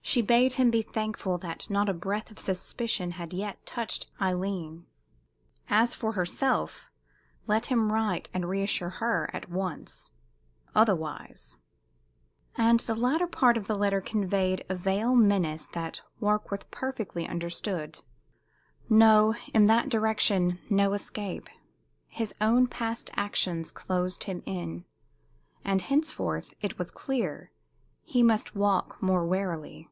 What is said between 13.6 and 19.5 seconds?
the letter conveyed a veiled menace that Warkworth perfectly understood. No